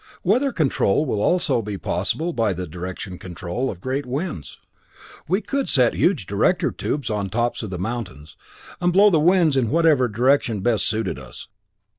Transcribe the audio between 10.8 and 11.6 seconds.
suited us.